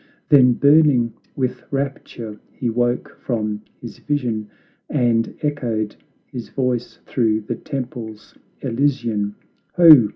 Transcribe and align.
Then, 0.29 0.53
burning 0.53 1.13
with 1.35 1.61
rapture, 1.71 2.39
he 2.51 2.71
woke 2.71 3.19
from 3.23 3.61
his 3.81 3.99
vision, 3.99 4.49
And 4.89 5.37
echoed 5.43 5.95
his 6.25 6.49
voice 6.49 6.97
through 7.05 7.41
the 7.41 7.53
temples 7.55 8.35
elysian: 8.63 9.35
"Ho! 9.75 10.09